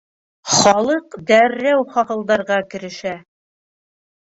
Халыҡ 0.53 1.17
дәррәү 1.33 1.85
хахылдарға 1.93 2.59
керешә. 2.73 3.15